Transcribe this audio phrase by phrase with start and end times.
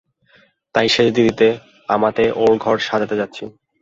[0.75, 1.47] তাই সেজদিদিতে
[1.89, 3.43] আমাতে ওঁর ঘর সাজাতে যাচ্ছি।